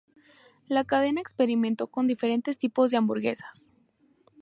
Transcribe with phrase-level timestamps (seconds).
[0.67, 3.69] La cadena experimentó con diferentes tipos de hamburguesas.